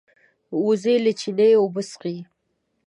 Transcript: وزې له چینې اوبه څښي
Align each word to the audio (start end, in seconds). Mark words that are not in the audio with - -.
وزې 0.65 0.95
له 1.03 1.11
چینې 1.19 1.49
اوبه 1.59 1.81
څښي 1.89 2.15